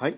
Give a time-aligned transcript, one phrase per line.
[0.00, 0.16] はい、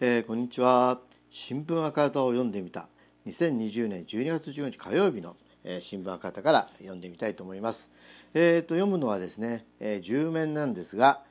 [0.00, 0.98] えー、こんにちは。
[1.30, 2.88] 新聞赤旗を読んでみた。
[3.28, 7.88] 2020年12月15日火曜日の、えー、新聞赤旗から読んでみたいと思います。
[8.34, 11.22] えーと、読むのはですね、えー、10面なんですが、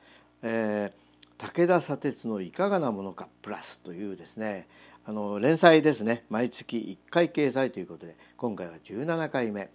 [0.42, 4.66] えー、武田砂鉄のいかがなものかプラスというですね
[5.04, 6.24] あの連載ですね。
[6.30, 9.68] 毎月1回掲載ということで今回は17回目。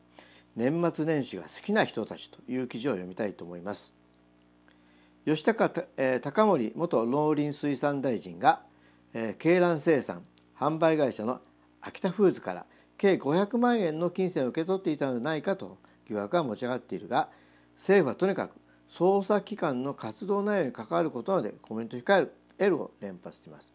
[0.56, 3.94] 年末年始が好きな人たちという記事を読みたいと思います。
[5.26, 8.62] 吉高、えー、高森元農林水産大臣が、
[9.16, 10.22] えー、鶏卵生産
[10.56, 11.42] 販売会社の
[11.82, 12.66] 秋田フーズから
[13.00, 17.30] 計500万円の金銭を受け取っていたのではないかと疑惑が持ち上がっているが
[17.78, 18.52] 政府はとにかく
[18.96, 23.68] 捜査機関の活動内容に関わることなのでコメント控える L を連発しています。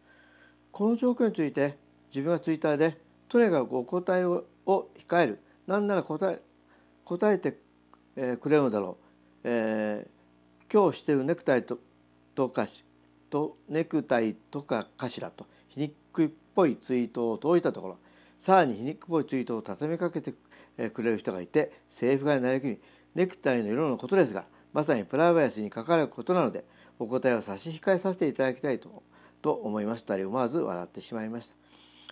[0.71, 1.77] この状況について
[2.15, 2.97] 自分はツイッターで
[3.29, 5.41] とにかくお答えを控える。
[5.67, 6.41] 何なら答え
[7.05, 7.59] 答えて
[8.37, 9.07] くれるのだろう、
[9.45, 10.20] えー
[10.73, 11.79] 今日してるネクタイと
[12.35, 12.85] とかし
[13.29, 17.97] とネクタイとかかしらと皮肉っぽいツイートを投じたところ。
[18.47, 20.33] さらに皮肉っぽいツイートを畳みかけて
[20.95, 22.81] くれる人がいて政府側になりきり
[23.15, 26.65] ネクタイの色のことですがまさにプライバシーに関わることなので
[26.99, 29.03] お答えを差し控えさせていただきたいと
[29.43, 31.55] と思いますと思わず笑ってしまいました。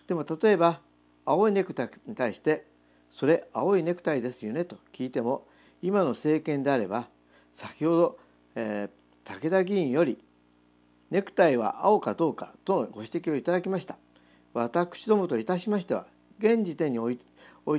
[0.06, 0.80] でも例えば
[1.25, 2.66] 青いネクタイに対して
[3.12, 5.47] それ青いネクタイですよねと聞いても
[5.82, 7.08] 今の政権であれば
[7.54, 8.19] 先ほど
[8.60, 10.18] えー、武田議員より
[11.12, 13.96] ネクタイは青かどうかとのご指摘をいただきました。
[14.52, 16.06] 私どもといたしましては
[16.40, 17.18] 現時点におい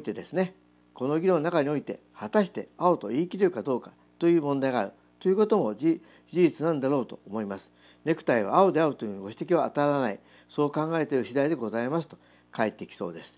[0.02, 0.56] てですね
[0.94, 7.70] この議論の中において果たして青と言い切れるかどうかという問題があるということも事実なんだろうと思います。
[8.06, 10.20] ネクタイは青であるというご指摘は当たらない。
[10.48, 12.18] そう考えている次第でございますと
[12.54, 13.34] 返ってきそうです。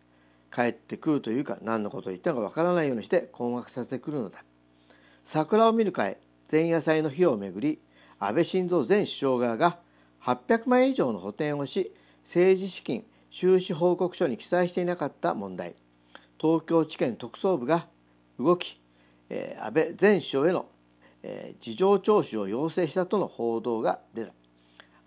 [0.54, 4.44] 帰ってくるというか何のことを言ったのかわからないようにして困惑させてくるのだ。
[5.26, 6.18] 桜を見る会
[6.52, 7.80] 前夜祭の日をめぐり
[8.20, 9.80] 安倍晋三前首相側が
[10.24, 11.94] 800万円以上の補填をし
[12.26, 15.76] 政治資金収支報告書に記載していなかった問題。
[16.40, 17.88] 東京地検特捜部が
[18.40, 18.80] 動き、
[19.30, 20.66] えー、安倍前首相への、
[21.24, 24.34] えー、事情聴取を要請したとの報道が出た。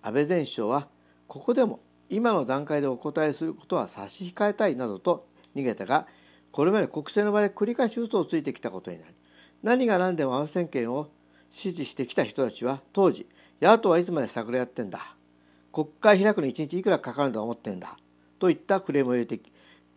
[0.02, 0.88] 安倍前首相は
[1.28, 6.06] ここでも今の段階でお答えすることは差し控えたいなどと逃げたが
[6.52, 9.14] これまで国政の場で繰り返し嘘をついてきたことになり
[9.62, 11.08] 何が何でも安倍政権を
[11.54, 13.26] 支持してきた人たちは当時
[13.62, 15.14] 野党はいつまで桜やってんだ？
[15.72, 17.96] 国会開くの1日いくらかかると思ってんだ？
[18.38, 19.40] といったクレームを入れて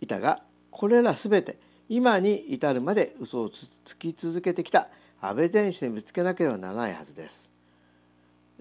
[0.02, 0.42] いたが
[0.72, 1.58] これら全て
[1.90, 7.50] 今に至るまで嘘をつき続けてきた安倍前氏にぶつけなければならないはずです。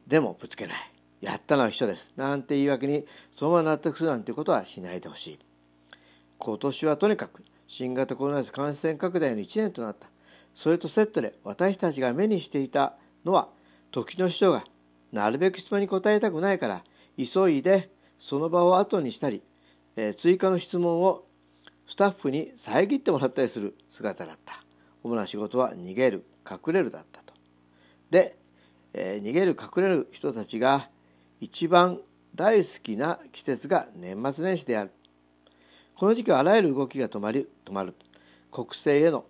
[0.07, 0.93] でもぶつけない。
[1.21, 2.13] やったのは一緒です。
[2.17, 3.05] なんて言い訳に
[3.39, 5.39] そのまま納得するなんてことはしないでほしい。
[6.39, 10.07] 今年はとにかく新型コロナウイルス感染拡大の1年となった。
[10.57, 13.49] それとセットで私たちが目にしていたのは
[13.93, 14.65] 時の秘書が
[15.13, 16.83] なるべく質問に答えたくないから
[17.17, 19.43] 急いでその場を後にしたり、
[19.97, 21.25] えー、追加の質問を
[21.89, 24.63] スタッフに遮ってもらったりする姿だった。
[25.03, 27.33] 主な仕事は逃げる隠れるだったと。
[28.11, 28.37] で、
[28.93, 30.89] えー、逃げる隠れる人たちが
[31.41, 32.01] 一番
[32.35, 34.91] 大好きな季節が年末年始である。
[35.97, 37.95] この時期はあらゆる動きが止まり止まる。
[38.51, 39.25] 国政への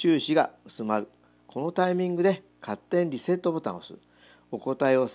[0.00, 1.08] 注視が薄まる。
[1.46, 4.00] このタイミングで勝手にリセットボタンを押す。
[4.50, 5.10] お答えを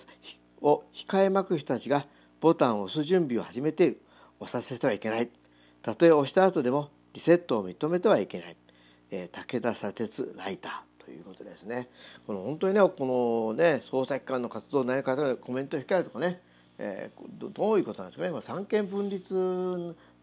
[0.62, 2.06] を控えまく人たちが
[2.40, 4.00] ボタンを押す準備を始めている。
[4.38, 5.28] 押させてはいけない。
[5.82, 8.56] たとえ押した後でもリセットを認めてはいけない、
[9.10, 11.88] えー、武田砂鉄ライターということですね。
[12.24, 12.94] この本当にねこ
[13.50, 16.40] のね捜査機関の活動内容方がコメントを控えるとかね
[16.78, 19.32] えー、どういうことなんですかね、まあ、三権分立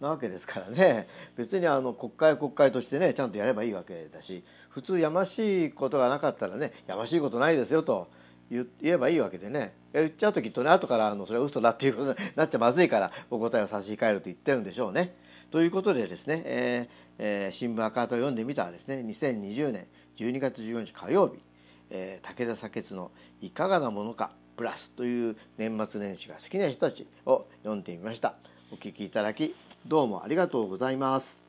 [0.04, 1.08] なわけですからね。
[1.36, 8.10] 別にあの国会国会としてねちゃんとやればいいわけだし普通やましいことがなかったらねやましいことないですよと
[8.50, 9.74] 言えばいいわけでね。
[9.94, 15.16] 言っちゃうときっとね後からあのそれは嘘だっていうことに なっちゃまずいからお答えを差し控えると言ってるんでしょうね。
[15.50, 19.88] ということでですね、えーえー、新聞赤旗を読んでみたらですね2020年
[20.18, 21.40] 12月14日火曜日、
[21.92, 23.12] えー、武田砂鉄の
[23.42, 28.36] いかがなものかプラスという年末年始が好きな人たちを読んでみました。
[28.72, 31.43] お聞きいただきどうもありがとうございます。